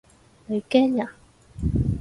[0.47, 1.13] 你驚啊？